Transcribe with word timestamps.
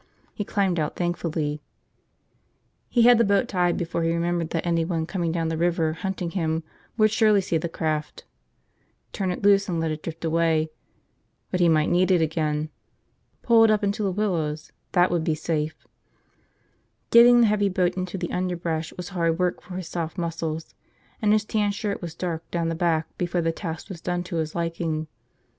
He 0.33 0.43
climbed 0.43 0.79
out 0.79 0.95
thankfully. 0.95 1.61
He 2.89 3.03
had 3.03 3.19
the 3.19 3.23
boat 3.23 3.47
tied 3.47 3.77
before 3.77 4.01
he 4.01 4.11
remembered 4.11 4.49
that 4.49 4.65
anyone 4.65 5.05
coming 5.05 5.31
down 5.31 5.49
the 5.49 5.59
river, 5.59 5.93
hunting 5.93 6.31
him, 6.31 6.63
would 6.97 7.11
surely 7.11 7.39
see 7.39 7.59
the 7.59 7.69
craft. 7.69 8.25
Turn 9.13 9.31
it 9.31 9.43
loose 9.43 9.69
and 9.69 9.79
let 9.79 9.91
it 9.91 10.01
drift 10.01 10.25
away– 10.25 10.71
but 11.51 11.59
he 11.59 11.69
might 11.69 11.91
need 11.91 12.09
it 12.09 12.19
again. 12.19 12.71
Pull 13.43 13.63
it 13.65 13.69
up 13.69 13.83
into 13.83 14.01
the 14.01 14.11
willows, 14.11 14.71
that 14.93 15.11
would 15.11 15.23
be 15.23 15.35
safe. 15.35 15.85
Getting 17.11 17.41
the 17.41 17.45
heavy 17.45 17.69
boat 17.69 17.93
into 17.95 18.17
the 18.17 18.31
underbrush 18.31 18.91
was 18.93 19.09
hard 19.09 19.37
work 19.37 19.61
for 19.61 19.75
his 19.75 19.87
soft 19.87 20.17
muscles, 20.17 20.73
and 21.21 21.31
his 21.31 21.45
tan 21.45 21.71
shirt 21.71 22.01
was 22.01 22.15
dark 22.15 22.49
down 22.49 22.69
the 22.69 22.73
back 22.73 23.15
before 23.19 23.41
the 23.43 23.51
task 23.51 23.87
was 23.87 24.01
done 24.01 24.23
to 24.23 24.37
his 24.37 24.55
liking. 24.55 25.05